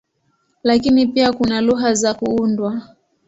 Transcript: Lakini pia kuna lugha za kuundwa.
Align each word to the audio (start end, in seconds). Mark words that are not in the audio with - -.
Lakini 0.63 1.07
pia 1.07 1.33
kuna 1.33 1.61
lugha 1.61 1.93
za 1.93 2.13
kuundwa. 2.13 2.81